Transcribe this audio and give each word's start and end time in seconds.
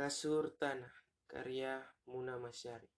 Kasur 0.00 0.56
Tanah, 0.56 0.88
karya 1.28 1.76
Muna 2.08 2.40
Masyari. 2.40 2.88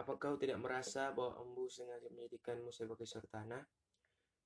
Apa 0.00 0.16
kau 0.16 0.40
tidak 0.40 0.56
merasa 0.56 1.12
bahwa 1.12 1.36
embu 1.44 1.68
sengaja 1.68 2.08
menjadikanmu 2.16 2.72
sebagai 2.72 3.04
surtana? 3.04 3.60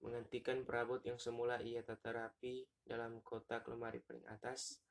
Menggantikan 0.02 0.66
perabot 0.66 0.98
yang 1.06 1.22
semula 1.22 1.62
ia 1.62 1.86
tata 1.86 2.10
rapi 2.10 2.66
dalam 2.82 3.22
kotak 3.22 3.70
lemari 3.70 4.02
paling 4.02 4.26
atas, 4.26 4.82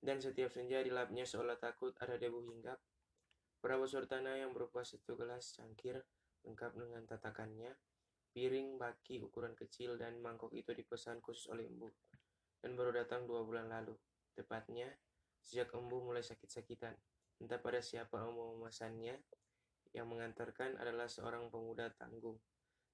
dan 0.00 0.16
setiap 0.24 0.48
senja 0.48 0.80
dilapnya 0.80 1.28
seolah 1.28 1.60
takut 1.60 1.92
ada 2.00 2.16
debu 2.16 2.40
hinggap. 2.40 2.80
Perabot 3.60 3.84
surtana 3.84 4.40
yang 4.40 4.56
berupa 4.56 4.80
satu 4.80 5.12
gelas 5.12 5.60
cangkir, 5.60 6.00
lengkap 6.40 6.72
dengan 6.72 7.04
tatakannya, 7.04 7.76
piring, 8.32 8.80
baki, 8.80 9.20
ukuran 9.20 9.52
kecil, 9.52 10.00
dan 10.00 10.24
mangkok 10.24 10.56
itu 10.56 10.72
dipesan 10.72 11.20
khusus 11.20 11.52
oleh 11.52 11.68
embu, 11.68 11.92
dan 12.64 12.72
baru 12.80 12.96
datang 12.96 13.28
dua 13.28 13.44
bulan 13.44 13.68
lalu. 13.68 13.92
Tepatnya, 14.32 14.88
sejak 15.42 15.72
embu 15.74 16.04
mulai 16.04 16.24
sakit-sakitan. 16.24 16.94
Entah 17.40 17.60
pada 17.60 17.80
siapa 17.80 18.20
embu 18.20 18.60
memesannya, 18.60 19.16
yang 19.90 20.06
mengantarkan 20.06 20.78
adalah 20.78 21.10
seorang 21.10 21.50
pemuda 21.50 21.90
tangguh 21.98 22.38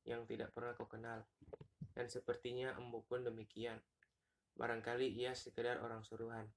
yang 0.09 0.25
tidak 0.25 0.55
pernah 0.57 0.73
kau 0.73 0.89
kenal. 0.89 1.27
Dan 1.93 2.09
sepertinya 2.09 2.77
embu 2.77 3.05
pun 3.05 3.25
demikian. 3.25 3.81
Barangkali 4.57 5.13
ia 5.13 5.37
sekedar 5.37 5.85
orang 5.85 6.01
suruhan. 6.01 6.49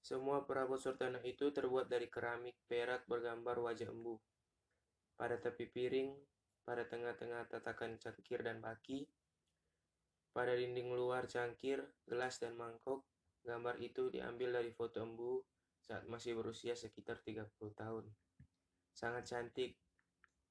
Semua 0.00 0.48
perabot 0.48 0.80
sultana 0.80 1.20
itu 1.28 1.52
terbuat 1.52 1.92
dari 1.92 2.08
keramik 2.08 2.56
perak 2.64 3.04
bergambar 3.04 3.60
wajah 3.60 3.92
embu. 3.92 4.16
Pada 5.12 5.36
tepi 5.36 5.68
piring, 5.68 6.16
pada 6.64 6.88
tengah-tengah 6.88 7.44
tatakan 7.52 8.00
cangkir 8.00 8.40
dan 8.40 8.64
baki, 8.64 9.04
pada 10.32 10.56
dinding 10.56 10.88
luar 10.96 11.28
cangkir, 11.28 11.84
gelas 12.08 12.40
dan 12.40 12.56
mangkok, 12.56 13.04
gambar 13.44 13.80
itu 13.80 14.12
diambil 14.12 14.60
dari 14.60 14.70
foto 14.72 15.00
embu 15.00 15.40
saat 15.80 16.06
masih 16.06 16.36
berusia 16.38 16.76
sekitar 16.76 17.18
30 17.24 17.50
tahun. 17.74 18.04
Sangat 18.94 19.26
cantik, 19.26 19.74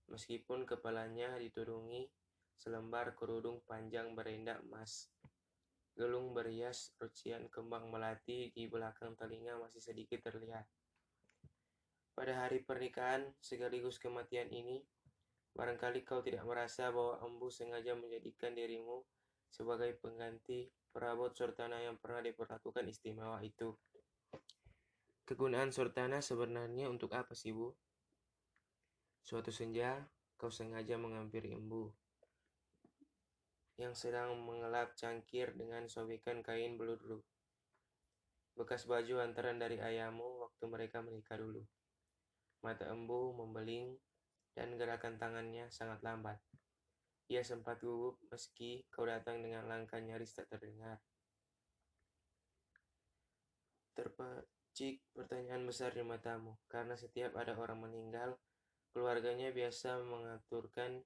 meskipun 0.10 0.66
kepalanya 0.66 1.38
ditudungi 1.38 2.10
selembar 2.60 3.16
kerudung 3.16 3.64
panjang 3.64 4.18
berendak 4.18 4.60
emas. 4.68 5.08
Gelung 5.96 6.36
berias 6.36 6.92
rucian 7.00 7.48
kembang 7.48 7.88
melati 7.88 8.52
di 8.52 8.68
belakang 8.68 9.16
telinga 9.16 9.56
masih 9.60 9.80
sedikit 9.80 10.20
terlihat. 10.24 10.68
Pada 12.16 12.36
hari 12.36 12.60
pernikahan 12.64 13.32
sekaligus 13.40 13.96
kematian 13.96 14.52
ini, 14.52 14.84
barangkali 15.56 16.04
kau 16.04 16.20
tidak 16.20 16.44
merasa 16.44 16.92
bahwa 16.92 17.20
embu 17.24 17.48
sengaja 17.48 17.96
menjadikan 17.96 18.52
dirimu 18.52 19.08
sebagai 19.48 19.96
pengganti 20.04 20.68
perabot 20.90 21.32
sortana 21.34 21.80
yang 21.82 21.96
pernah 21.98 22.26
diperlakukan 22.26 22.86
istimewa 22.90 23.40
itu. 23.46 23.74
Kegunaan 25.24 25.70
sortana 25.70 26.20
sebenarnya 26.20 26.90
untuk 26.90 27.14
apa 27.14 27.38
sih, 27.38 27.54
Bu? 27.54 27.70
Suatu 29.22 29.54
senja, 29.54 30.10
kau 30.40 30.50
sengaja 30.50 30.98
menghampiri 30.98 31.54
embu 31.54 31.94
yang 33.80 33.96
sedang 33.96 34.36
mengelap 34.44 34.92
cangkir 35.00 35.56
dengan 35.56 35.88
sobekan 35.88 36.44
kain 36.44 36.76
beludru. 36.76 37.24
Bekas 38.60 38.84
baju 38.84 39.24
antaran 39.24 39.56
dari 39.56 39.80
ayahmu 39.80 40.44
waktu 40.44 40.68
mereka 40.68 41.00
menikah 41.00 41.40
dulu. 41.40 41.64
Mata 42.60 42.92
embu 42.92 43.32
membeling 43.40 43.96
dan 44.52 44.76
gerakan 44.76 45.16
tangannya 45.16 45.72
sangat 45.72 46.04
lambat. 46.04 46.44
Ia 47.30 47.46
sempat 47.46 47.78
gugup 47.86 48.18
meski 48.34 48.90
kau 48.90 49.06
datang 49.06 49.46
dengan 49.46 49.70
langkah 49.70 50.02
nyaris 50.02 50.34
tak 50.34 50.50
terdengar. 50.50 50.98
Terpecik 53.94 55.06
pertanyaan 55.14 55.70
besar 55.70 55.94
di 55.94 56.02
matamu, 56.02 56.58
karena 56.66 56.98
setiap 56.98 57.38
ada 57.38 57.54
orang 57.54 57.86
meninggal, 57.86 58.34
keluarganya 58.90 59.54
biasa 59.54 60.02
mengaturkan 60.02 61.06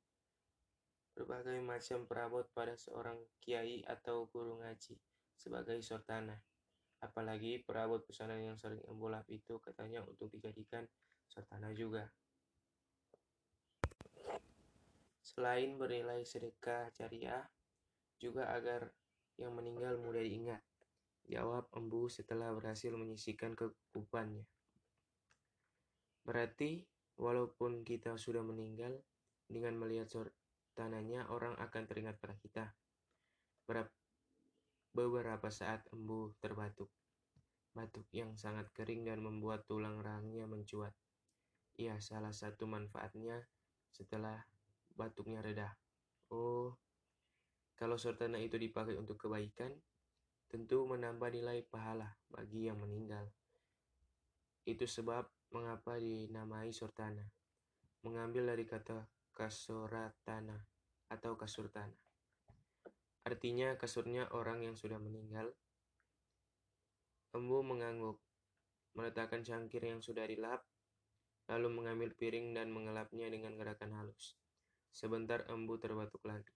berbagai 1.12 1.60
macam 1.60 2.08
perabot 2.08 2.48
pada 2.56 2.80
seorang 2.80 3.20
kiai 3.44 3.84
atau 3.84 4.32
guru 4.32 4.64
ngaji 4.64 4.96
sebagai 5.36 5.84
sortana. 5.84 6.40
Apalagi 7.04 7.60
perabot 7.68 8.00
pesanan 8.08 8.40
yang 8.40 8.56
sering 8.56 8.80
embolap 8.88 9.28
itu 9.28 9.60
katanya 9.60 10.08
untuk 10.08 10.32
dijadikan 10.32 10.88
sortana 11.28 11.76
juga. 11.76 12.08
Selain 15.34 15.74
bernilai 15.82 16.22
sedekah 16.22 16.94
jariah, 16.94 17.42
juga 18.22 18.54
agar 18.54 18.94
yang 19.42 19.58
meninggal 19.58 19.98
mudah 19.98 20.22
diingat. 20.22 20.62
Jawab 21.26 21.74
embu 21.74 22.06
setelah 22.06 22.54
berhasil 22.54 22.94
menyisikan 22.94 23.58
kekupannya. 23.58 24.46
Berarti, 26.22 26.86
walaupun 27.18 27.82
kita 27.82 28.14
sudah 28.16 28.46
meninggal, 28.46 28.94
dengan 29.50 29.76
melihat 29.76 30.10
tanahnya 30.78 31.26
orang 31.34 31.58
akan 31.58 31.84
teringat 31.90 32.22
pada 32.22 32.38
kita. 32.38 32.66
Beberapa 34.94 35.50
saat 35.50 35.82
embu 35.90 36.38
terbatuk. 36.38 36.94
Batuk 37.74 38.06
yang 38.14 38.38
sangat 38.38 38.70
kering 38.78 39.10
dan 39.10 39.18
membuat 39.26 39.66
tulang 39.66 39.98
rahangnya 39.98 40.46
mencuat. 40.46 40.94
Iya, 41.74 41.98
salah 41.98 42.30
satu 42.30 42.70
manfaatnya 42.70 43.42
setelah 43.90 44.46
batuknya 44.94 45.42
reda. 45.42 45.74
Oh, 46.34 46.74
kalau 47.74 47.98
sortana 47.98 48.38
itu 48.40 48.56
dipakai 48.56 48.96
untuk 48.96 49.18
kebaikan, 49.20 49.74
tentu 50.48 50.86
menambah 50.86 51.34
nilai 51.34 51.66
pahala 51.66 52.14
bagi 52.30 52.70
yang 52.70 52.78
meninggal. 52.78 53.26
Itu 54.64 54.86
sebab 54.86 55.26
mengapa 55.52 55.98
dinamai 55.98 56.72
sortana. 56.72 57.26
Mengambil 58.06 58.54
dari 58.54 58.64
kata 58.64 59.10
kasoratana 59.34 60.56
atau 61.10 61.34
kasurtana. 61.36 61.98
Artinya 63.24 63.80
kasurnya 63.80 64.30
orang 64.36 64.62
yang 64.68 64.76
sudah 64.76 65.00
meninggal. 65.00 65.52
Embu 67.34 67.66
mengangguk, 67.66 68.22
meletakkan 68.94 69.42
cangkir 69.42 69.82
yang 69.90 70.04
sudah 70.06 70.28
dilap, 70.30 70.62
lalu 71.50 71.68
mengambil 71.72 72.14
piring 72.14 72.54
dan 72.54 72.70
mengelapnya 72.70 73.26
dengan 73.32 73.58
gerakan 73.58 73.96
halus. 73.96 74.38
Sebentar 74.94 75.42
embu 75.50 75.82
terbatuk 75.82 76.22
lagi. 76.30 76.54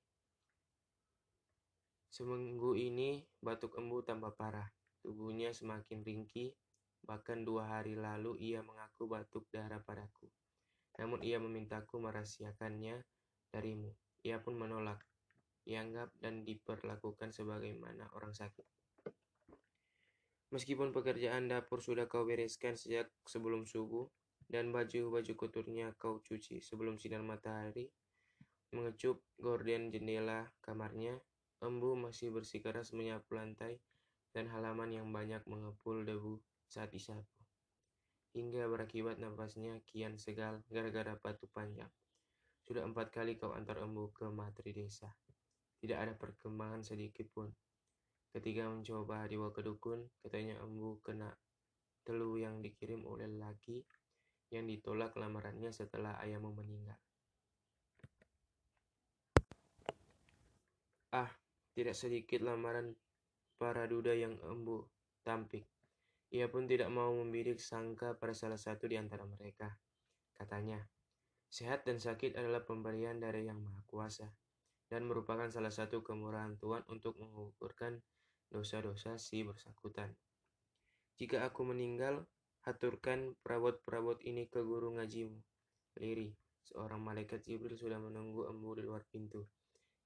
Seminggu 2.14 2.78
ini 2.78 3.26
batuk 3.42 3.74
embu 3.82 4.06
tambah 4.06 4.38
parah. 4.38 4.70
Tubuhnya 5.02 5.58
semakin 5.58 6.06
ringkih. 6.06 6.54
Bahkan 7.02 7.42
dua 7.50 7.66
hari 7.66 7.98
lalu 7.98 8.38
ia 8.38 8.62
mengaku 8.62 9.10
batuk 9.10 9.50
darah 9.50 9.82
padaku. 9.82 10.30
Namun 11.02 11.26
ia 11.26 11.42
memintaku 11.42 11.98
merahasiakannya 11.98 13.02
darimu. 13.50 13.90
Ia 14.22 14.38
pun 14.38 14.54
menolak, 14.54 15.02
dianggap 15.66 16.14
dan 16.22 16.46
diperlakukan 16.46 17.34
sebagaimana 17.34 18.06
orang 18.14 18.38
sakit. 18.38 18.66
Meskipun 20.54 20.94
pekerjaan 20.94 21.50
dapur 21.50 21.82
sudah 21.82 22.06
kau 22.06 22.22
bereskan 22.22 22.78
sejak 22.78 23.10
sebelum 23.26 23.66
subuh, 23.66 24.06
dan 24.48 24.72
baju-baju 24.72 25.34
kotornya 25.36 25.92
kau 26.00 26.24
cuci 26.24 26.64
sebelum 26.64 26.96
sinar 26.96 27.20
matahari, 27.20 27.92
mengecup 28.76 29.24
gorden 29.40 29.90
jendela 29.90 30.52
kamarnya, 30.64 31.20
embu 31.64 31.96
masih 31.96 32.30
bersikeras 32.34 32.92
menyapu 32.92 33.38
lantai 33.38 33.80
dan 34.36 34.52
halaman 34.52 34.94
yang 34.94 35.08
banyak 35.10 35.42
mengepul 35.48 36.04
debu 36.04 36.38
saat 36.68 36.92
disapu 36.92 37.38
hingga 38.38 38.70
berakibat 38.70 39.18
nafasnya 39.18 39.82
kian 39.90 40.14
segal 40.22 40.62
gara-gara 40.70 41.18
batu 41.18 41.50
panjang. 41.50 41.90
Sudah 42.62 42.86
empat 42.86 43.10
kali 43.10 43.34
kau 43.34 43.58
antar 43.58 43.82
embu 43.82 44.14
ke 44.14 44.30
materi 44.30 44.78
desa. 44.78 45.10
Tidak 45.82 45.98
ada 45.98 46.14
perkembangan 46.14 46.86
sedikit 46.86 47.26
pun. 47.34 47.50
Ketika 48.30 48.70
mencoba 48.70 49.26
dibawa 49.26 49.50
ke 49.50 49.66
dukun, 49.66 50.06
katanya 50.22 50.62
embu 50.62 51.02
kena 51.02 51.34
telu 52.06 52.38
yang 52.38 52.62
dikirim 52.62 53.02
oleh 53.10 53.26
laki 53.26 53.82
yang 54.54 54.70
ditolak 54.70 55.18
lamarannya 55.18 55.74
setelah 55.74 56.22
ayahmu 56.22 56.54
meninggal. 56.54 57.02
Ah, 61.16 61.32
tidak 61.72 61.96
sedikit 61.96 62.44
lamaran 62.44 62.92
para 63.56 63.88
duda 63.88 64.12
yang 64.12 64.36
embu 64.44 64.84
tampik. 65.24 65.64
Ia 66.36 66.52
pun 66.52 66.68
tidak 66.68 66.92
mau 66.92 67.16
membidik 67.16 67.64
sangka 67.64 68.20
pada 68.20 68.36
salah 68.36 68.60
satu 68.60 68.92
di 68.92 69.00
antara 69.00 69.24
mereka. 69.24 69.72
Katanya, 70.36 70.84
sehat 71.48 71.88
dan 71.88 72.04
sakit 72.04 72.36
adalah 72.36 72.68
pemberian 72.68 73.24
dari 73.24 73.48
Yang 73.48 73.64
Maha 73.64 73.82
Kuasa 73.88 74.28
dan 74.92 75.08
merupakan 75.08 75.48
salah 75.48 75.72
satu 75.72 76.04
kemurahan 76.04 76.60
Tuhan 76.60 76.84
untuk 76.92 77.16
mengukurkan 77.20 78.04
dosa-dosa 78.52 79.16
si 79.16 79.48
bersangkutan. 79.48 80.12
Jika 81.16 81.48
aku 81.48 81.64
meninggal, 81.64 82.28
haturkan 82.68 83.36
perabot-perabot 83.44 84.20
ini 84.28 84.52
ke 84.52 84.60
guru 84.60 85.00
ngajimu. 85.00 85.40
Liri, 86.04 86.36
seorang 86.68 87.00
malaikat 87.00 87.48
Jibril 87.48 87.80
sudah 87.80 87.98
menunggu 87.98 88.44
embu 88.48 88.76
di 88.76 88.84
luar 88.84 89.08
pintu, 89.08 89.48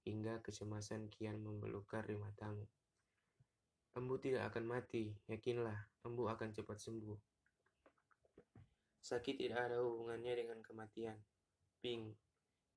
hingga 0.06 0.42
kecemasan 0.42 1.10
kian 1.14 1.38
membelukar 1.42 2.06
di 2.10 2.18
matamu. 2.18 2.66
Embu 3.92 4.16
tidak 4.24 4.56
akan 4.56 4.72
mati, 4.72 5.12
yakinlah, 5.28 5.76
embu 6.08 6.32
akan 6.32 6.56
cepat 6.56 6.80
sembuh. 6.80 7.20
Sakit 9.04 9.36
tidak 9.36 9.68
ada 9.68 9.84
hubungannya 9.84 10.32
dengan 10.32 10.64
kematian. 10.64 11.20
Ping, 11.84 12.14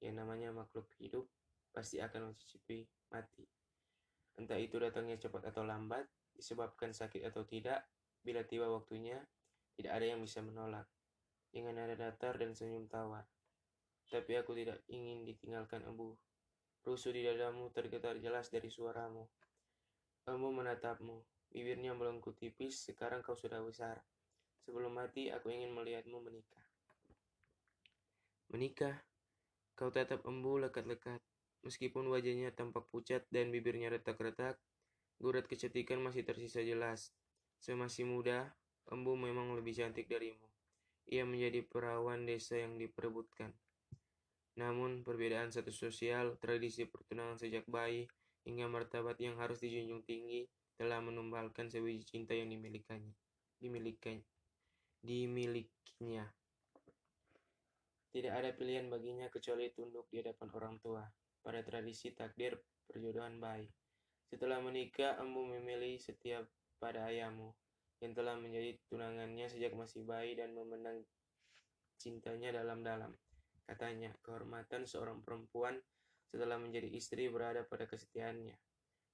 yang 0.03 0.19
namanya 0.19 0.50
makhluk 0.50 0.91
hidup, 0.99 1.29
pasti 1.71 2.03
akan 2.03 2.32
mencicipi 2.32 2.82
mati. 3.12 3.47
Entah 4.35 4.59
itu 4.59 4.81
datangnya 4.82 5.15
cepat 5.21 5.55
atau 5.55 5.62
lambat, 5.62 6.09
disebabkan 6.35 6.91
sakit 6.91 7.23
atau 7.31 7.47
tidak, 7.47 7.87
bila 8.25 8.43
tiba 8.43 8.67
waktunya, 8.67 9.23
tidak 9.79 9.93
ada 9.94 10.06
yang 10.11 10.21
bisa 10.25 10.43
menolak. 10.43 10.91
Dengan 11.55 11.79
nada 11.79 11.94
datar 11.94 12.35
dan 12.35 12.50
senyum 12.50 12.91
tawa. 12.91 13.23
Tapi 14.11 14.35
aku 14.35 14.59
tidak 14.59 14.82
ingin 14.91 15.23
ditinggalkan 15.23 15.87
embu. 15.87 16.19
Rusuh 16.84 17.16
di 17.16 17.25
dadamu 17.25 17.72
tergetar 17.72 18.20
jelas 18.20 18.52
dari 18.52 18.69
suaramu. 18.69 19.25
Embu 20.28 20.52
menatapmu, 20.52 21.48
bibirnya 21.48 21.96
melengkung 21.96 22.36
tipis, 22.36 22.84
sekarang 22.84 23.25
kau 23.25 23.32
sudah 23.32 23.64
besar. 23.64 24.04
Sebelum 24.69 24.92
mati, 24.92 25.32
aku 25.32 25.48
ingin 25.48 25.72
melihatmu 25.72 26.20
menikah. 26.20 26.64
Menikah? 28.52 29.00
Kau 29.72 29.88
tatap 29.88 30.28
embu 30.28 30.60
lekat-lekat. 30.60 31.25
Meskipun 31.64 32.12
wajahnya 32.12 32.52
tampak 32.52 32.84
pucat 32.92 33.25
dan 33.32 33.48
bibirnya 33.48 33.88
retak-retak, 33.88 34.60
gurat 35.16 35.48
kecantikan 35.48 36.04
masih 36.04 36.20
tersisa 36.20 36.60
jelas. 36.60 37.16
Semasih 37.64 38.04
muda, 38.04 38.52
embu 38.92 39.16
memang 39.16 39.56
lebih 39.56 39.72
cantik 39.72 40.04
darimu. 40.04 40.44
Ia 41.08 41.25
menjadi 41.25 41.64
perawan 41.64 42.28
desa 42.28 42.60
yang 42.60 42.76
diperebutkan. 42.76 43.56
Namun, 44.54 45.02
perbedaan 45.02 45.50
status 45.50 45.74
sosial, 45.74 46.38
tradisi 46.38 46.86
pertunangan 46.86 47.38
sejak 47.38 47.66
bayi, 47.66 48.06
hingga 48.46 48.70
martabat 48.70 49.18
yang 49.18 49.34
harus 49.40 49.58
dijunjung 49.58 50.04
tinggi 50.04 50.46
telah 50.76 51.00
menumbalkan 51.00 51.70
sebiji 51.70 52.04
cinta 52.06 52.36
yang 52.36 52.50
dimilikannya. 52.52 53.14
Dimilikan, 53.58 54.20
dimilikinya. 55.00 56.28
Tidak 58.14 58.30
ada 58.30 58.54
pilihan 58.54 58.86
baginya 58.86 59.26
kecuali 59.26 59.74
tunduk 59.74 60.06
di 60.06 60.22
hadapan 60.22 60.48
orang 60.54 60.76
tua 60.78 61.02
pada 61.42 61.66
tradisi 61.66 62.14
takdir 62.14 62.54
perjodohan 62.86 63.42
bayi. 63.42 63.66
Setelah 64.30 64.62
menikah, 64.62 65.18
Embu 65.18 65.50
memilih 65.50 65.98
setia 65.98 66.46
pada 66.78 67.10
ayahmu 67.10 67.50
yang 68.02 68.12
telah 68.14 68.38
menjadi 68.38 68.78
tunangannya 68.86 69.46
sejak 69.50 69.74
masih 69.74 70.06
bayi 70.06 70.38
dan 70.38 70.54
memandang 70.54 71.02
cintanya 71.98 72.54
dalam-dalam. 72.54 73.14
Katanya, 73.64 74.12
kehormatan 74.20 74.84
seorang 74.84 75.25
perempuan 75.25 75.81
setelah 76.28 76.61
menjadi 76.61 76.90
istri 76.93 77.32
berada 77.32 77.64
pada 77.64 77.88
kesetiaannya. 77.88 78.56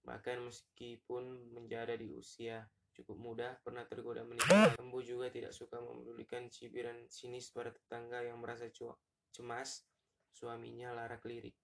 Bahkan 0.02 0.36
meskipun 0.42 1.54
menjadi 1.54 1.94
di 1.94 2.10
usia 2.16 2.66
cukup 2.96 3.16
muda, 3.16 3.48
pernah 3.62 3.86
tergoda 3.86 4.26
menikah, 4.26 4.74
Embu 4.82 5.00
juga 5.04 5.30
tidak 5.30 5.54
suka 5.54 5.78
memedulikan 5.78 6.50
cibiran 6.50 7.06
sinis 7.06 7.52
pada 7.54 7.70
tetangga 7.70 8.24
yang 8.24 8.40
merasa 8.42 8.66
cemas 9.30 9.86
suaminya 10.34 10.96
larak 10.96 11.22
lirik. 11.28 11.54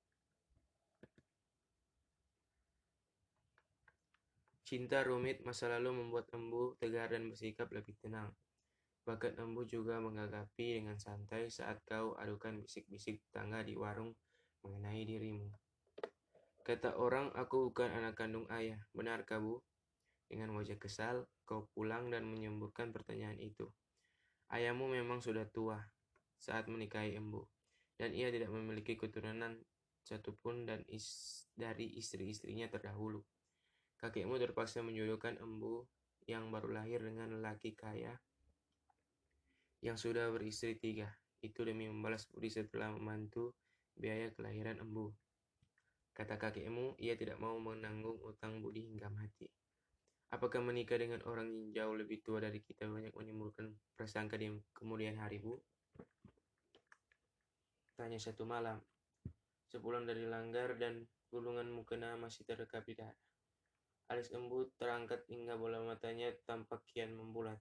Cinta 4.67 5.06
rumit 5.06 5.47
masa 5.47 5.71
lalu 5.71 6.03
membuat 6.03 6.27
Embu 6.35 6.75
tegar 6.83 7.15
dan 7.15 7.31
bersikap 7.31 7.71
lebih 7.71 7.94
tenang. 8.03 8.35
Bahkan 9.06 9.38
Embu 9.38 9.62
juga 9.62 10.03
menggagapi 10.03 10.82
dengan 10.82 10.99
santai 10.99 11.47
saat 11.47 11.79
kau 11.87 12.19
adukan 12.19 12.58
bisik-bisik 12.58 13.23
tetangga 13.31 13.62
di 13.62 13.79
warung 13.79 14.11
mengenai 14.67 15.06
dirimu. 15.06 15.47
Kata 16.67 16.99
orang, 16.99 17.31
aku 17.38 17.70
bukan 17.70 17.94
anak 17.94 18.19
kandung 18.19 18.50
ayah. 18.50 18.82
Benarkah, 18.91 19.38
Bu? 19.38 19.62
Dengan 20.26 20.50
wajah 20.58 20.75
kesal, 20.75 21.31
kau 21.47 21.70
pulang 21.70 22.11
dan 22.11 22.26
menyemburkan 22.26 22.91
pertanyaan 22.91 23.38
itu. 23.38 23.70
Ayahmu 24.50 24.91
memang 24.91 25.23
sudah 25.23 25.47
tua 25.47 25.79
saat 26.43 26.67
menikahi 26.67 27.14
Embu, 27.14 27.47
dan 27.94 28.11
ia 28.11 28.35
tidak 28.35 28.50
memiliki 28.50 28.99
keturunan 28.99 29.62
satupun 30.02 30.67
dan 30.67 30.82
is 30.91 31.06
dari 31.55 31.94
istri-istrinya 31.94 32.67
terdahulu. 32.67 33.23
Kakekmu 34.02 34.35
terpaksa 34.43 34.82
menjodohkan 34.82 35.38
Embu 35.38 35.87
yang 36.26 36.50
baru 36.50 36.82
lahir 36.82 37.06
dengan 37.06 37.38
lelaki 37.38 37.79
kaya 37.79 38.19
yang 39.87 39.94
sudah 39.94 40.35
beristri 40.35 40.75
tiga. 40.75 41.06
Itu 41.38 41.62
demi 41.62 41.87
membalas 41.87 42.27
budi 42.27 42.50
setelah 42.50 42.91
membantu 42.91 43.55
biaya 43.94 44.35
kelahiran 44.35 44.83
embu. 44.83 45.15
Kata 46.11 46.35
kakekmu, 46.35 46.99
ia 46.99 47.15
tidak 47.15 47.38
mau 47.38 47.55
menanggung 47.62 48.19
utang 48.27 48.59
budi 48.59 48.83
hingga 48.91 49.06
mati. 49.06 49.47
Apakah 50.35 50.59
menikah 50.59 50.99
dengan 50.99 51.23
orang 51.23 51.47
yang 51.47 51.67
jauh 51.71 51.94
lebih 51.94 52.19
tua 52.27 52.43
dari 52.43 52.59
kita 52.59 52.91
banyak 52.91 53.15
menimbulkan 53.15 53.71
prasangka 53.94 54.35
di 54.35 54.50
kemudian 54.75 55.15
hari, 55.23 55.38
Bu? 55.38 55.55
Tanya 57.94 58.19
satu 58.19 58.43
malam. 58.43 58.83
Sepulang 59.71 60.03
dari 60.03 60.27
langgar 60.27 60.75
dan 60.75 61.06
gulungan 61.31 61.71
mukena 61.71 62.19
masih 62.19 62.43
terdekat 62.43 62.83
di 62.91 62.99
dada. 62.99 63.15
Alis 64.11 64.35
embu 64.35 64.67
terangkat 64.79 65.27
hingga 65.31 65.55
bola 65.55 65.79
matanya 65.83 66.35
tampak 66.43 66.83
kian 66.91 67.15
membulat. 67.15 67.59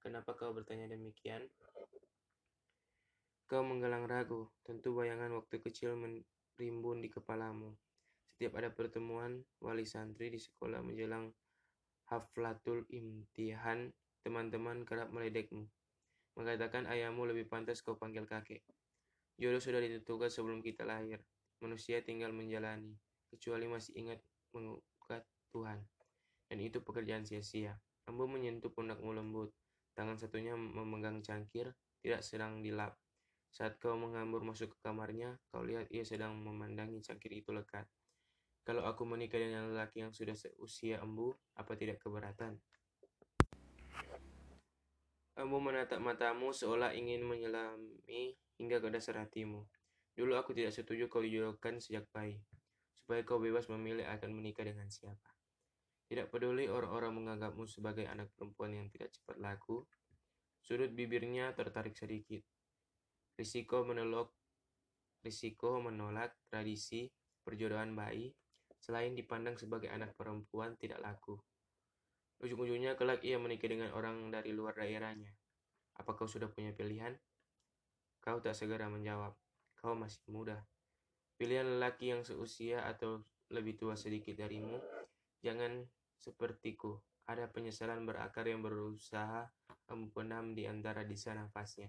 Kenapa 0.00 0.32
kau 0.32 0.56
bertanya 0.56 0.88
demikian? 0.88 1.44
Kau 3.44 3.60
menggalang 3.60 4.08
ragu, 4.08 4.48
tentu 4.64 4.96
bayangan 4.96 5.28
waktu 5.36 5.60
kecil 5.60 5.92
merimbun 6.00 7.04
di 7.04 7.12
kepalamu. 7.12 7.76
Setiap 8.32 8.56
ada 8.56 8.72
pertemuan 8.72 9.44
wali 9.60 9.84
santri 9.84 10.32
di 10.32 10.40
sekolah 10.40 10.80
menjelang 10.80 11.28
haflatul 12.08 12.88
imtihan, 12.88 13.92
teman-teman 14.24 14.88
kerap 14.88 15.12
meledekmu. 15.12 15.68
Mengatakan 16.40 16.88
ayahmu 16.88 17.28
lebih 17.28 17.44
pantas 17.52 17.84
kau 17.84 18.00
panggil 18.00 18.24
kakek. 18.24 18.64
Jodoh 19.36 19.60
sudah 19.60 19.84
ditentukan 19.84 20.32
sebelum 20.32 20.64
kita 20.64 20.88
lahir. 20.88 21.20
Manusia 21.60 22.00
tinggal 22.00 22.32
menjalani, 22.32 22.96
kecuali 23.28 23.68
masih 23.68 23.92
ingat 24.00 24.24
mengukat 24.56 25.28
Tuhan. 25.52 25.84
Dan 26.48 26.58
itu 26.64 26.80
pekerjaan 26.80 27.28
sia-sia. 27.28 27.76
Ambo 28.08 28.24
menyentuh 28.24 28.72
pundakmu 28.72 29.12
lembut. 29.12 29.52
Tangan 30.00 30.16
satunya 30.16 30.56
memegang 30.56 31.20
cangkir, 31.20 31.76
tidak 32.00 32.24
sedang 32.24 32.64
dilap. 32.64 32.96
Saat 33.52 33.76
kau 33.76 34.00
mengambur 34.00 34.40
masuk 34.40 34.72
ke 34.72 34.78
kamarnya, 34.80 35.36
kau 35.52 35.60
lihat 35.60 35.92
ia 35.92 36.08
sedang 36.08 36.40
memandangi 36.40 37.04
cangkir 37.04 37.36
itu 37.36 37.52
lekat. 37.52 37.84
Kalau 38.64 38.88
aku 38.88 39.04
menikah 39.04 39.36
dengan 39.36 39.68
lelaki 39.68 40.00
yang 40.00 40.16
sudah 40.16 40.32
seusia 40.32 41.04
embu, 41.04 41.36
apa 41.52 41.76
tidak 41.76 42.00
keberatan? 42.00 42.56
Embu 45.36 45.60
menatap 45.60 46.00
matamu 46.00 46.48
seolah 46.48 46.96
ingin 46.96 47.20
menyelami 47.20 48.40
hingga 48.56 48.80
ke 48.80 48.88
dasar 48.88 49.20
hatimu. 49.20 49.68
Dulu 50.16 50.32
aku 50.32 50.56
tidak 50.56 50.72
setuju 50.72 51.12
kau 51.12 51.20
dijodohkan 51.20 51.76
sejak 51.76 52.08
bayi, 52.08 52.40
supaya 52.96 53.20
kau 53.20 53.36
bebas 53.36 53.68
memilih 53.68 54.08
akan 54.08 54.32
menikah 54.32 54.64
dengan 54.64 54.88
siapa. 54.88 55.28
Tidak 56.10 56.26
peduli 56.26 56.66
orang-orang 56.66 57.22
menganggapmu 57.22 57.70
sebagai 57.70 58.02
anak 58.02 58.34
perempuan 58.34 58.74
yang 58.74 58.90
tidak 58.90 59.14
cepat 59.14 59.38
laku, 59.38 59.86
sudut 60.70 60.94
bibirnya 60.94 61.50
tertarik 61.50 61.98
sedikit. 61.98 62.46
Risiko 63.34 63.82
menolak 63.82 64.30
risiko 65.26 65.82
menolak 65.82 66.30
tradisi 66.46 67.10
perjodohan 67.42 67.98
bayi 67.98 68.30
selain 68.78 69.18
dipandang 69.18 69.58
sebagai 69.58 69.90
anak 69.90 70.14
perempuan 70.14 70.78
tidak 70.78 71.02
laku. 71.02 71.34
Ujung-ujungnya 72.38 72.94
kelak 72.94 73.26
ia 73.26 73.42
menikah 73.42 73.66
dengan 73.66 73.90
orang 73.98 74.30
dari 74.30 74.54
luar 74.54 74.78
daerahnya. 74.78 75.34
Apa 75.98 76.14
kau 76.14 76.30
sudah 76.30 76.46
punya 76.46 76.70
pilihan? 76.70 77.18
Kau 78.22 78.38
tak 78.38 78.54
segera 78.54 78.86
menjawab. 78.86 79.34
Kau 79.74 79.98
masih 79.98 80.22
muda. 80.30 80.62
Pilihan 81.34 81.66
lelaki 81.66 82.14
yang 82.14 82.22
seusia 82.22 82.86
atau 82.86 83.26
lebih 83.50 83.74
tua 83.74 83.98
sedikit 83.98 84.38
darimu, 84.38 84.78
jangan 85.42 85.82
sepertiku. 86.22 86.94
Ada 87.30 87.46
penyesalan 87.46 88.02
berakar 88.02 88.42
yang 88.50 88.58
berusaha 88.58 89.46
mempenam 89.86 90.50
di 90.50 90.66
antara 90.66 91.06
disa 91.06 91.30
nafasnya. 91.30 91.86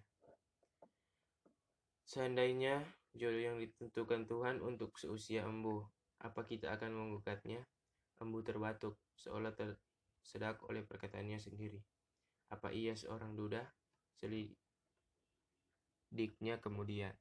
Seandainya 2.05 2.85
jodoh 3.17 3.41
yang 3.41 3.57
ditentukan 3.57 4.29
Tuhan 4.29 4.61
untuk 4.61 5.01
seusia 5.01 5.41
embu, 5.49 5.81
apa 6.21 6.45
kita 6.45 6.77
akan 6.77 6.93
menggugatnya? 6.93 7.65
Embu 8.21 8.45
terbatuk, 8.45 9.01
seolah 9.17 9.57
tersedak 9.57 10.61
oleh 10.69 10.85
perkataannya 10.85 11.41
sendiri. 11.41 11.81
Apa 12.53 12.69
ia 12.69 12.93
seorang 12.93 13.33
duda? 13.33 13.65
Selidiknya 14.21 14.53
kemudian. 16.61 17.17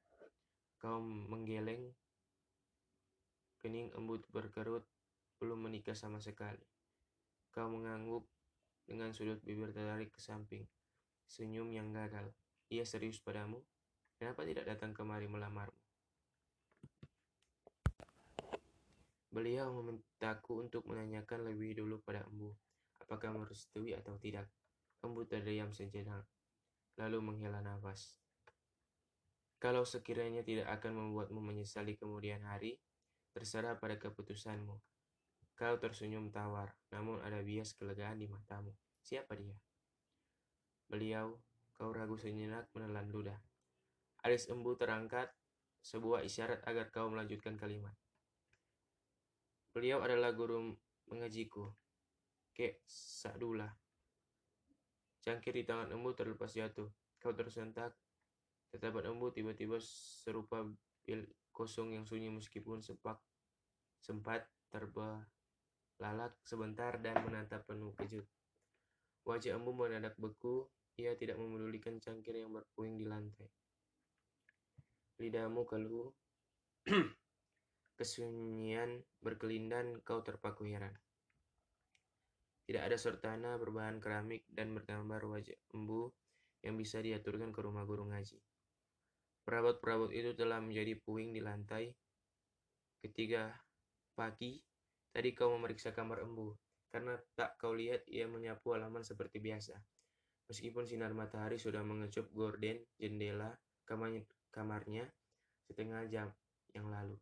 Kau 0.77 1.01
menggeleng, 1.01 1.97
kening 3.65 3.97
embu 3.97 4.21
berkerut, 4.29 4.85
belum 5.41 5.65
menikah 5.73 5.97
sama 5.97 6.21
sekali. 6.21 6.80
Kau 7.51 7.67
mengangguk 7.67 8.27
dengan 8.87 9.11
sudut 9.15 9.39
bibir 9.43 9.75
tertarik 9.75 10.11
ke 10.15 10.23
samping. 10.23 10.67
Senyum 11.27 11.71
yang 11.71 11.91
gagal. 11.95 12.31
Ia 12.71 12.87
serius 12.87 13.19
padamu? 13.19 13.63
Kenapa 14.19 14.47
tidak 14.47 14.67
datang 14.71 14.95
kemari 14.95 15.27
melamarmu? 15.27 15.79
Beliau 19.31 19.71
memintaku 19.71 20.67
untuk 20.67 20.83
menanyakan 20.91 21.47
lebih 21.47 21.79
dulu 21.79 22.03
pada 22.03 22.27
Embu. 22.27 22.51
apakah 23.11 23.35
merestui 23.35 23.91
atau 23.91 24.15
tidak. 24.23 24.47
Embu 25.03 25.27
terdiam 25.27 25.75
sejenak, 25.75 26.23
lalu 26.95 27.19
menghela 27.19 27.59
nafas. 27.59 28.23
Kalau 29.59 29.83
sekiranya 29.83 30.47
tidak 30.47 30.71
akan 30.71 30.95
membuatmu 30.95 31.43
menyesali 31.43 31.99
kemudian 31.99 32.47
hari, 32.47 32.79
terserah 33.35 33.75
pada 33.83 33.99
keputusanmu. 33.99 34.79
Kau 35.61 35.77
tersenyum 35.77 36.33
tawar, 36.33 36.73
namun 36.89 37.21
ada 37.21 37.45
bias 37.45 37.77
kelegaan 37.77 38.17
di 38.17 38.25
matamu. 38.25 38.73
Siapa 39.05 39.37
dia? 39.37 39.53
Beliau, 40.89 41.37
kau 41.77 41.93
ragu 41.93 42.17
sejenak 42.17 42.73
menelan 42.73 43.13
ludah. 43.13 43.37
Alis 44.25 44.49
embu 44.49 44.73
terangkat, 44.81 45.29
sebuah 45.85 46.25
isyarat 46.25 46.65
agar 46.65 46.89
kau 46.89 47.13
melanjutkan 47.13 47.61
kalimat. 47.61 47.93
Beliau 49.77 50.01
adalah 50.01 50.33
guru 50.33 50.73
mengajiku. 51.13 51.69
Kek 52.57 52.81
Sakdula. 52.89 53.69
Cangkir 55.21 55.53
di 55.53 55.69
tangan 55.69 55.93
embu 55.93 56.17
terlepas 56.17 56.57
jatuh. 56.57 56.89
Kau 57.21 57.37
tersentak. 57.37 57.93
Tetapan 58.73 59.13
embu 59.13 59.29
tiba-tiba 59.29 59.77
serupa 59.77 60.65
bil 61.05 61.29
kosong 61.53 61.93
yang 61.93 62.09
sunyi 62.09 62.33
meskipun 62.33 62.81
sempat 62.81 63.21
terbelalak 66.01 66.33
sebentar 66.49 66.97
dan 67.05 67.21
menatap 67.29 67.69
penuh 67.69 67.93
kejut. 67.93 68.25
Wajah 69.29 69.61
embu 69.61 69.77
mendadak 69.77 70.17
beku, 70.17 70.65
ia 70.97 71.13
tidak 71.13 71.37
memedulikan 71.37 72.01
cangkir 72.01 72.41
yang 72.41 72.57
berpuing 72.57 72.97
di 72.97 73.05
lantai. 73.05 73.53
Lidahmu 75.21 75.69
keluh, 75.69 76.09
kesunyian 78.01 79.05
berkelindan 79.21 80.01
kau 80.01 80.25
terpaku 80.25 80.73
heran. 80.73 80.97
Tidak 82.65 82.81
ada 82.81 82.97
sertana 82.97 83.61
berbahan 83.61 84.01
keramik 84.01 84.49
dan 84.49 84.73
bergambar 84.73 85.21
wajah 85.29 85.61
embu 85.77 86.09
yang 86.65 86.81
bisa 86.81 87.05
diaturkan 87.05 87.53
ke 87.53 87.61
rumah 87.61 87.85
guru 87.85 88.09
ngaji. 88.09 88.41
Perabot-perabot 89.45 90.17
itu 90.17 90.33
telah 90.33 90.65
menjadi 90.65 90.97
puing 90.97 91.37
di 91.37 91.45
lantai. 91.45 91.93
Ketiga 93.05 93.53
pagi, 94.17 94.70
tadi 95.11 95.35
kau 95.35 95.51
memeriksa 95.55 95.91
kamar 95.91 96.23
embu, 96.23 96.55
karena 96.91 97.19
tak 97.39 97.59
kau 97.59 97.75
lihat 97.75 98.07
ia 98.11 98.27
menyapu 98.27 98.75
halaman 98.75 99.07
seperti 99.07 99.39
biasa. 99.39 99.79
Meskipun 100.51 100.83
sinar 100.83 101.15
matahari 101.15 101.63
sudah 101.63 101.87
mengecup 101.87 102.27
gorden 102.35 102.83
jendela 102.99 103.55
kamarnya 103.87 105.07
setengah 105.71 106.03
jam 106.11 106.29
yang 106.75 106.91
lalu. 106.91 107.15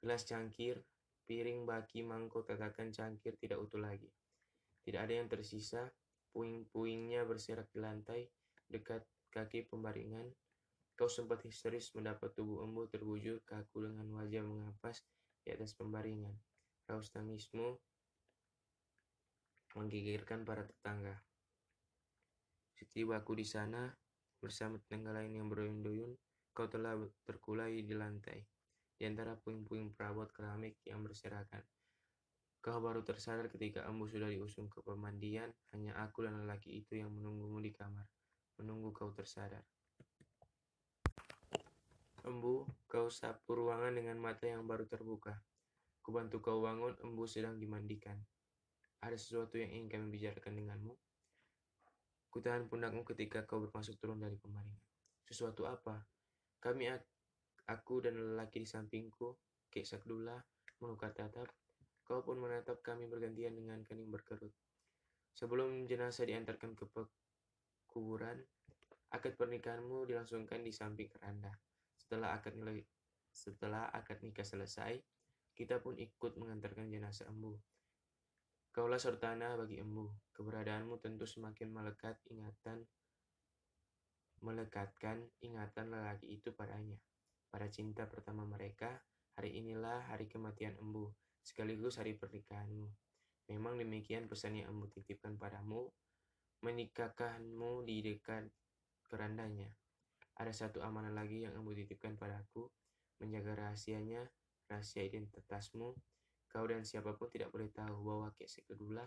Gelas 0.00 0.24
cangkir, 0.24 0.80
piring, 1.28 1.68
baki, 1.68 2.00
mangkok, 2.00 2.48
tatakan 2.48 2.88
cangkir 2.88 3.36
tidak 3.36 3.60
utuh 3.60 3.76
lagi. 3.76 4.08
Tidak 4.80 4.96
ada 4.96 5.20
yang 5.20 5.28
tersisa, 5.28 5.92
puing-puingnya 6.32 7.28
berserak 7.28 7.68
di 7.68 7.84
lantai, 7.84 8.24
dekat 8.72 9.04
kaki 9.28 9.68
pembaringan. 9.68 10.32
Kau 10.96 11.08
sempat 11.08 11.44
histeris 11.44 11.92
mendapat 11.92 12.32
tubuh 12.32 12.64
embu 12.64 12.88
terbujur 12.88 13.44
kaku 13.44 13.88
dengan 13.88 14.08
wajah 14.16 14.44
mengapas 14.44 15.04
di 15.44 15.52
atas 15.52 15.76
pembaringan. 15.76 16.32
Raus 16.90 17.06
tangismu 17.14 17.78
menggigirkan 19.78 20.42
para 20.42 20.66
tetangga. 20.66 21.22
Setiba 22.74 23.22
aku 23.22 23.38
di 23.38 23.46
sana, 23.46 23.94
bersama 24.42 24.74
tetangga 24.82 25.14
lain 25.14 25.38
yang 25.38 25.46
berduyun-duyun, 25.46 26.18
kau 26.50 26.66
telah 26.66 26.98
terkulai 27.22 27.86
di 27.86 27.94
lantai 27.94 28.42
di 28.98 29.06
antara 29.06 29.38
puing-puing 29.38 29.94
perabot 29.94 30.26
keramik 30.34 30.82
yang 30.82 31.06
berserakan. 31.06 31.62
Kau 32.58 32.82
baru 32.82 33.06
tersadar 33.06 33.46
ketika 33.46 33.86
embu 33.86 34.10
sudah 34.10 34.26
diusung 34.26 34.66
ke 34.66 34.82
pemandian, 34.82 35.54
hanya 35.70 35.94
aku 36.02 36.26
dan 36.26 36.42
lelaki 36.42 36.82
itu 36.82 36.98
yang 36.98 37.14
menunggumu 37.14 37.62
di 37.62 37.70
kamar, 37.70 38.10
menunggu 38.58 38.90
kau 38.90 39.14
tersadar. 39.14 39.62
Embu, 42.26 42.66
kau 42.90 43.06
sapu 43.14 43.54
ruangan 43.54 43.94
dengan 43.94 44.18
mata 44.18 44.50
yang 44.50 44.66
baru 44.66 44.90
terbuka. 44.90 45.38
Kubantu 46.00 46.40
kau 46.40 46.64
bangun, 46.64 46.96
embu 47.04 47.28
sedang 47.28 47.60
dimandikan. 47.60 48.16
Ada 49.00 49.16
sesuatu 49.16 49.56
yang 49.60 49.72
ingin 49.72 49.88
kami 49.88 50.06
bicarakan 50.16 50.60
denganmu. 50.60 50.94
Kutahan 52.30 52.68
pundakmu 52.68 53.04
ketika 53.04 53.44
kau 53.44 53.64
bermasuk 53.64 53.96
turun 54.00 54.20
dari 54.20 54.36
pemaringan. 54.36 54.80
Sesuatu 55.24 55.68
apa? 55.68 56.04
Kami 56.60 56.88
Aku 57.70 58.02
dan 58.02 58.18
lelaki 58.18 58.66
di 58.66 58.68
sampingku, 58.68 59.38
Kek 59.70 59.86
Sakdullah, 59.86 60.42
menukar 60.82 61.14
tatap. 61.14 61.46
Kau 62.02 62.18
pun 62.26 62.42
menatap 62.42 62.82
kami 62.82 63.06
bergantian 63.06 63.54
dengan 63.54 63.78
kening 63.86 64.10
berkerut. 64.10 64.50
Sebelum 65.38 65.86
jenazah 65.86 66.26
diantarkan 66.26 66.74
ke 66.74 66.84
kuburan, 67.86 68.42
akad 69.14 69.38
pernikahanmu 69.38 70.02
dilangsungkan 70.10 70.66
di 70.66 70.74
samping 70.74 71.06
keranda. 71.06 71.54
Setelah 71.94 72.34
akad 72.34 72.58
setelah 73.30 73.86
akad 73.94 74.18
nikah 74.26 74.42
selesai, 74.42 74.98
kita 75.54 75.82
pun 75.82 75.98
ikut 75.98 76.36
mengantarkan 76.38 76.88
jenazah 76.88 77.28
embu. 77.28 77.58
Kaulah 78.70 79.02
sertana 79.02 79.58
bagi 79.58 79.82
embu. 79.82 80.10
Keberadaanmu 80.30 81.02
tentu 81.02 81.26
semakin 81.26 81.74
melekat 81.74 82.16
ingatan 82.30 82.86
melekatkan 84.40 85.20
ingatan 85.44 85.92
lelaki 85.92 86.40
itu 86.40 86.52
padanya. 86.56 86.96
Pada 87.52 87.68
cinta 87.68 88.08
pertama 88.08 88.48
mereka, 88.48 88.88
hari 89.36 89.60
inilah 89.60 90.08
hari 90.08 90.26
kematian 90.32 90.76
Embu, 90.80 91.12
sekaligus 91.44 92.00
hari 92.00 92.16
pernikahanmu. 92.16 92.88
Memang 93.52 93.76
demikian 93.76 94.30
pesan 94.30 94.56
yang 94.56 94.72
Embu 94.72 94.88
titipkan 94.88 95.36
padamu, 95.36 95.92
menikahkanmu 96.64 97.84
di 97.84 98.00
dekat 98.00 98.48
kerandanya. 99.04 99.68
Ada 100.40 100.52
satu 100.56 100.80
amanah 100.80 101.12
lagi 101.12 101.44
yang 101.44 101.52
Embu 101.52 101.76
titipkan 101.76 102.16
padaku, 102.16 102.70
menjaga 103.20 103.68
rahasianya, 103.68 104.24
rahasia 104.70 105.02
identitasmu. 105.02 105.98
Kau 106.46 106.64
dan 106.66 106.86
siapa 106.86 107.18
pun 107.18 107.26
tidak 107.26 107.50
boleh 107.50 107.70
tahu 107.74 108.06
bahwa 108.06 108.30
Kek 108.38 108.46
Sekedula, 108.46 109.02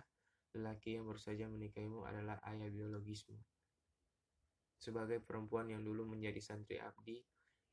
lelaki 0.55 0.99
yang 0.99 1.07
baru 1.07 1.19
saja 1.19 1.47
menikahimu 1.47 2.03
adalah 2.03 2.39
ayah 2.51 2.67
biologismu. 2.67 3.39
Sebagai 4.75 5.23
perempuan 5.23 5.71
yang 5.71 5.83
dulu 5.83 6.03
menjadi 6.03 6.43
santri 6.43 6.79
abdi, 6.79 7.23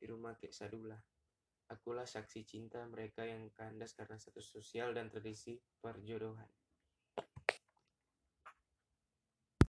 di 0.01 0.05
rumah 0.09 0.33
Kek 0.39 0.55
Sadula. 0.55 0.97
Akulah 1.71 2.07
saksi 2.07 2.43
cinta 2.43 2.83
mereka 2.89 3.23
yang 3.23 3.47
kandas 3.53 3.95
karena 3.95 4.19
status 4.19 4.43
sosial 4.43 4.91
dan 4.91 5.07
tradisi 5.07 5.55
perjodohan. 5.79 6.60